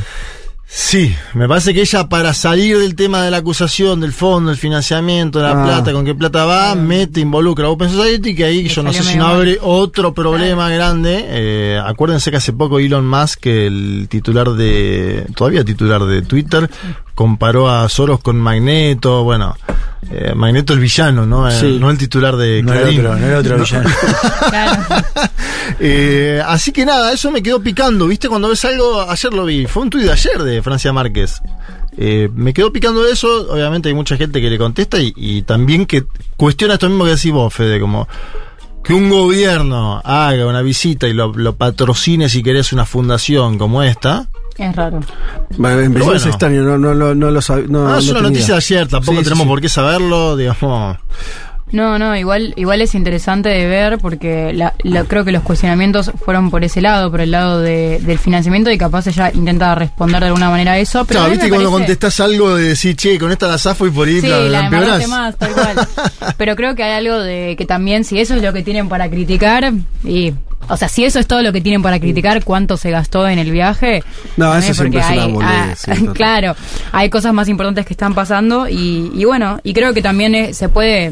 Sí, 0.74 1.13
me 1.34 1.50
parece 1.50 1.74
que 1.74 1.82
ella 1.82 2.08
para 2.08 2.34
salir 2.34 2.80
del 2.80 2.96
tema 2.96 3.22
de 3.24 3.30
la 3.30 3.38
acusación, 3.38 4.00
del 4.00 4.13
fondo, 4.13 4.51
del 4.51 4.58
financiamiento, 4.58 5.40
de 5.40 5.46
la 5.46 5.51
Ah. 5.62 5.66
plata, 5.66 5.92
con 5.92 6.06
qué 6.06 6.16
plata 6.16 6.46
va, 6.46 6.75
mete, 6.75 7.20
involucra 7.20 7.66
a 7.66 7.70
Open 7.70 7.90
Society, 7.90 8.34
que 8.34 8.46
ahí 8.46 8.63
Le 8.63 8.70
yo 8.70 8.82
no 8.82 8.94
sé 8.94 9.04
si 9.04 9.18
no 9.18 9.28
abre 9.28 9.58
otro 9.62 10.13
problema 10.13 10.70
grande. 10.70 11.25
Eh, 11.28 11.82
acuérdense 11.84 12.32
que 12.32 12.38
hace 12.38 12.54
poco 12.54 12.80
Elon 12.80 13.06
Musk, 13.06 13.48
el 13.48 14.08
titular 14.10 14.50
de, 14.51 15.25
todavía 15.36 15.66
titular 15.66 16.06
de 16.06 16.22
Twitter, 16.22 16.70
comparó 17.16 17.70
a 17.70 17.90
Soros 17.90 18.22
con 18.22 18.38
Magneto, 18.40 19.24
bueno, 19.25 19.58
eh, 20.10 20.34
Magneto 20.36 20.74
el 20.74 20.79
villano, 20.79 21.25
¿no? 21.25 21.48
Eh, 21.48 21.51
Sí. 21.51 21.77
no 21.79 21.89
el 21.91 21.98
titular 21.98 22.36
de 22.36 22.63
No 22.63 22.74
era 22.74 22.81
Clarín. 22.84 23.00
otro, 23.05 23.15
no 23.17 23.25
era 23.27 23.39
otro 23.39 23.58
villano. 23.60 23.89
Claro. 24.50 24.84
Eh, 25.79 26.41
así 26.46 26.72
que 26.72 26.86
nada, 26.86 27.13
eso 27.13 27.31
me 27.31 27.41
quedó 27.41 27.62
picando, 27.62 28.08
¿viste? 28.08 28.27
Cuando 28.27 28.50
ves 28.50 28.63
algo, 28.65 29.01
ayer 29.10 29.34
lo 29.34 29.46
vi, 29.46 29.65
fue 29.67 29.84
un 29.84 29.89
tuit 29.89 30.03
de 30.05 30.12
ayer 30.12 30.41
de 30.43 30.62
Francia 30.62 30.91
Márquez. 30.91 31.41
Eh, 31.98 32.29
me 32.36 32.53
quedó 32.53 32.72
picando 32.74 33.05
eso, 33.08 33.48
obviamente 33.51 33.88
hay 33.89 33.96
mucha 33.96 34.17
gente 34.17 34.41
que 34.41 34.50
le 34.50 34.58
contesta 34.58 35.00
y, 35.00 35.13
y 35.15 35.43
también 35.43 35.86
que 35.86 36.03
cuestiona 36.36 36.74
esto 36.75 36.89
mismo 36.89 37.05
que 37.05 37.12
decís 37.12 37.31
vos, 37.31 37.53
Fede, 37.53 37.79
como 37.79 38.08
que 38.84 38.93
un 38.93 39.10
gobierno 39.10 40.01
haga 40.03 40.46
una 40.48 40.62
visita 40.62 41.08
y 41.08 41.13
lo, 41.13 41.31
lo 41.34 41.55
patrocine 41.55 42.27
si 42.29 42.43
querés 42.43 42.74
una 42.74 42.86
fundación 42.86 43.58
como 43.58 43.81
esta. 43.84 44.27
Es 44.62 44.75
raro. 44.75 45.00
Bueno, 45.58 45.80
en 45.82 45.94
principio 45.94 46.15
es 46.15 46.22
bueno. 46.24 46.30
extraño, 46.32 46.62
no, 46.63 46.77
no, 46.77 46.94
no, 46.94 47.15
no 47.15 47.32
lo 47.32 47.39
sab- 47.41 47.68
no, 47.68 47.88
Ah, 47.94 47.98
es 47.98 48.06
una 48.10 48.20
tenía. 48.20 48.30
noticia 48.30 48.53
de 48.53 48.58
ayer, 48.58 48.88
tampoco 48.88 49.18
Sí, 49.18 49.24
tenemos 49.24 49.44
sí. 49.44 49.50
por 49.50 49.62
qué 49.62 49.70
saberlo, 49.70 50.38
digamos. 50.38 50.98
No, 51.72 51.98
no, 51.98 52.18
igual, 52.18 52.53
igual 52.58 52.82
es 52.82 52.96
interesante 52.96 53.48
de 53.48 53.65
ver 53.65 53.98
porque 53.98 54.51
la- 54.53 54.74
la- 54.84 55.06
creo 55.06 55.24
que 55.24 55.32
los 55.32 55.41
cuestionamientos 55.41 56.12
fueron 56.25 56.51
por 56.51 56.65
ese 56.65 56.82
lado, 56.82 57.10
por 57.10 57.22
el 57.22 57.32
lado 57.32 57.62
de- 57.62 58.00
del 58.01 58.20
financiamiento 58.20 58.70
y 58.70 58.77
capaz 58.77 59.08
ella 59.08 59.32
intenta 59.34 59.74
responder 59.74 60.20
de 60.20 60.25
alguna 60.27 60.50
manera 60.50 60.74
a 60.74 60.77
eso. 60.80 61.06
Pero 61.06 61.22
Claro, 61.22 61.32
viste 61.32 61.48
cuando 61.48 61.70
parece- 61.70 61.80
contestás 61.86 62.20
algo 62.20 62.56
de 62.56 62.68
decir, 62.68 62.98
che, 62.98 63.18
con 63.18 63.32
esta 63.32 63.48
la 63.48 63.58
zafo 63.58 63.88
y 63.88 63.89
por 63.91 64.06
ahí 64.08 64.20
Sí, 64.20 64.27
la, 64.27 64.39
la 64.41 64.50
la 64.50 64.65
empeorás. 64.65 65.08
más, 65.08 65.38
tal 65.38 65.53
cual. 65.53 65.75
Pero 66.38 66.56
creo 66.58 66.75
que 66.75 66.84
hay 66.84 66.91
algo 66.91 67.18
de 67.20 67.56
que 67.58 67.65
también, 67.65 68.03
si 68.03 68.20
eso 68.20 68.36
es 68.36 68.41
lo 68.44 68.51
que 68.51 68.63
tienen 68.63 68.89
para 68.89 69.10
criticar, 69.10 69.72
y. 70.03 70.34
O 70.70 70.77
sea, 70.77 70.88
si 70.88 71.03
eso 71.03 71.20
es 71.20 71.27
todo 71.27 71.41
lo 71.41 71.51
que 71.51 71.60
tienen 71.62 71.82
para 71.82 72.00
criticar, 72.00 72.44
cuánto 72.44 72.77
se 72.77 72.91
gastó 72.91 73.27
en 73.27 73.39
el 73.39 73.51
viaje. 73.51 74.03
No, 74.38 74.53
eso 74.56 74.74
siempre 74.74 74.86
porque 74.86 75.00
es 75.00 75.12
una 75.12 75.24
hay- 75.25 75.32
boludez, 75.32 75.88
ah, 75.89 75.96
sí, 75.96 76.08
claro, 76.13 76.56
hay 76.91 77.10
cosas 77.10 77.34
más 77.34 77.50
importantes 77.50 77.86
que 77.86 77.94
están 77.94 78.13
pasando 78.13 78.70
y, 78.70 79.12
y 79.13 79.25
bueno, 79.25 79.60
y 79.63 79.74
creo 79.74 79.94
que 79.94 80.01
también 80.01 80.34
eh, 80.36 80.53
se 80.53 80.70
puede. 80.70 81.12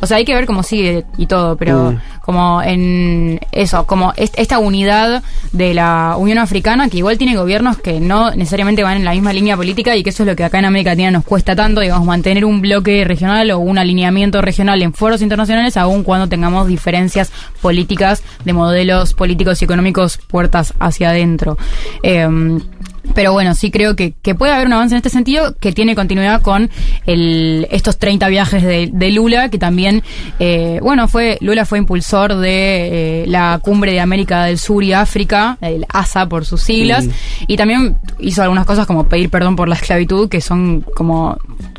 O 0.00 0.06
sea, 0.06 0.16
hay 0.16 0.24
que 0.24 0.34
ver 0.34 0.46
cómo 0.46 0.62
sigue 0.62 1.04
y 1.18 1.26
todo, 1.26 1.56
pero 1.56 1.92
Mm. 1.92 1.98
como 2.22 2.62
en 2.62 3.40
eso, 3.52 3.86
como 3.86 4.12
est- 4.16 4.38
esta 4.38 4.58
unidad 4.58 5.22
de 5.52 5.74
la 5.74 6.14
Unión 6.18 6.38
Africana, 6.38 6.88
que 6.88 6.98
igual 6.98 7.18
tiene 7.18 7.36
gobiernos 7.36 7.78
que 7.78 8.00
no 8.00 8.30
necesariamente 8.34 8.82
van 8.82 8.96
en 8.96 9.04
la 9.04 9.12
misma 9.12 9.32
línea 9.32 9.56
política 9.56 9.96
y 9.96 10.02
que 10.02 10.10
eso 10.10 10.22
es 10.22 10.28
lo 10.28 10.36
que 10.36 10.44
acá 10.44 10.58
en 10.58 10.64
América 10.64 10.90
Latina 10.90 11.10
nos 11.10 11.24
cuesta 11.24 11.54
tanto, 11.56 11.80
digamos, 11.80 12.06
mantener 12.06 12.44
un 12.44 12.60
bloque 12.60 13.04
regional 13.04 13.50
o 13.50 13.58
un 13.58 13.78
alineamiento 13.78 14.40
regional 14.42 14.80
en 14.82 14.92
foros 14.94 15.22
internacionales, 15.22 15.76
aun 15.76 16.02
cuando 16.02 16.28
tengamos 16.28 16.66
diferencias 16.66 17.32
políticas 17.60 18.22
de 18.44 18.52
modelos 18.52 19.14
políticos 19.14 19.60
y 19.60 19.64
económicos 19.64 20.18
puertas 20.28 20.72
hacia 20.80 21.10
adentro. 21.10 21.58
Em, 22.02 22.60
pero 23.14 23.32
bueno, 23.32 23.54
sí 23.54 23.70
creo 23.70 23.96
que, 23.96 24.14
que 24.22 24.34
puede 24.34 24.52
haber 24.52 24.66
un 24.66 24.72
avance 24.72 24.94
en 24.94 24.98
este 24.98 25.10
sentido 25.10 25.56
que 25.56 25.72
tiene 25.72 25.94
continuidad 25.94 26.42
con 26.42 26.70
el, 27.06 27.66
estos 27.70 27.98
30 27.98 28.28
viajes 28.28 28.62
de, 28.62 28.90
de 28.92 29.10
Lula, 29.10 29.48
que 29.48 29.58
también, 29.58 30.02
eh, 30.38 30.78
bueno, 30.82 31.08
fue 31.08 31.38
Lula 31.40 31.64
fue 31.64 31.78
impulsor 31.78 32.36
de 32.36 33.22
eh, 33.22 33.24
la 33.26 33.60
cumbre 33.62 33.92
de 33.92 34.00
América 34.00 34.44
del 34.44 34.58
Sur 34.58 34.84
y 34.84 34.92
África, 34.92 35.58
el 35.60 35.86
ASA 35.88 36.28
por 36.28 36.44
sus 36.44 36.62
siglas, 36.62 37.06
y 37.46 37.56
también 37.56 37.96
hizo 38.18 38.42
algunas 38.42 38.66
cosas 38.66 38.86
como 38.86 39.08
pedir 39.08 39.30
perdón 39.30 39.56
por 39.56 39.68
la 39.68 39.74
esclavitud, 39.74 40.28
que 40.28 40.40
son 40.40 40.84
como, 40.94 41.38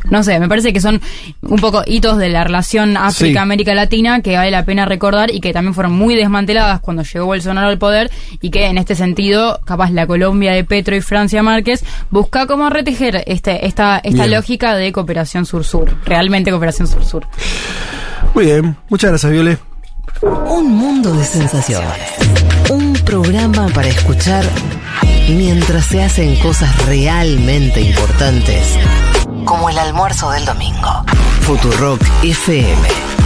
no 0.09 0.23
sé, 0.23 0.39
me 0.39 0.47
parece 0.47 0.73
que 0.73 0.81
son 0.81 1.01
un 1.41 1.59
poco 1.59 1.83
hitos 1.85 2.17
de 2.17 2.29
la 2.29 2.43
relación 2.43 2.97
África-América 2.97 3.73
Latina 3.73 4.21
que 4.21 4.35
vale 4.35 4.51
la 4.51 4.65
pena 4.65 4.85
recordar 4.85 5.33
y 5.33 5.39
que 5.39 5.53
también 5.53 5.73
fueron 5.73 5.93
muy 5.93 6.15
desmanteladas 6.15 6.79
cuando 6.81 7.03
llegó 7.03 7.25
Bolsonaro 7.25 7.67
al 7.67 7.77
poder 7.77 8.11
y 8.41 8.49
que 8.49 8.65
en 8.65 8.77
este 8.77 8.95
sentido, 8.95 9.59
capaz 9.65 9.91
la 9.91 10.07
Colombia 10.07 10.51
de 10.53 10.63
Petro 10.63 10.95
y 10.95 11.01
Francia 11.01 11.20
Márquez 11.43 11.83
busca 12.09 12.47
como 12.47 12.69
retejer 12.69 13.23
este, 13.27 13.65
esta, 13.65 13.97
esta 13.97 14.25
Bien. 14.25 14.31
lógica 14.35 14.75
de 14.75 14.91
cooperación 14.91 15.45
sur-sur, 15.45 15.95
realmente 16.05 16.51
cooperación 16.51 16.87
sur-sur. 16.87 17.27
Muy 18.33 18.45
bien, 18.45 18.77
muchas 18.89 19.11
gracias, 19.11 19.31
Viole. 19.31 19.57
Un 20.21 20.71
mundo 20.71 21.13
de 21.13 21.25
sensaciones. 21.25 21.89
Un 22.69 22.93
programa 22.93 23.67
para 23.69 23.87
escuchar 23.87 24.45
mientras 25.29 25.85
se 25.85 26.03
hacen 26.03 26.35
cosas 26.37 26.85
realmente 26.85 27.81
importantes, 27.81 28.77
como 29.45 29.69
el 29.69 29.77
almuerzo 29.79 30.31
del 30.31 30.45
domingo. 30.45 31.03
Futurock 31.41 32.01
FM 32.23 33.20